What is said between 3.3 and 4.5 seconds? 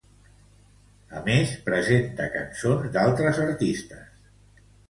artistes.